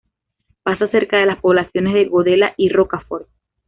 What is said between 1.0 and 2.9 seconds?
de las poblaciones de Godella y